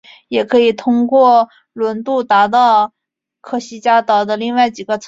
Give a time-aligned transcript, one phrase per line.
[0.27, 2.91] 也可以通过轮渡到达
[3.41, 4.99] 科西嘉岛的另外几个城市。